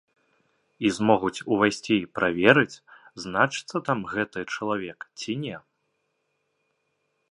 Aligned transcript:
І 0.87 0.89
змогуць 0.97 1.43
увайсці 1.57 1.93
і 1.99 2.09
праверыць, 2.21 2.81
значыцца 3.27 3.77
там 3.91 3.99
гэты 4.17 4.39
чалавек 4.53 4.99
ці 5.19 5.31
не. 5.47 5.57